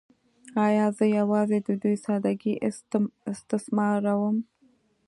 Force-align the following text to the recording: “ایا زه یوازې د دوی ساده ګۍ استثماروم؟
“ایا 0.65 0.85
زه 0.97 1.05
یوازې 1.19 1.57
د 1.65 1.69
دوی 1.81 1.95
ساده 2.05 2.31
ګۍ 2.41 2.55
استثماروم؟ 3.33 4.37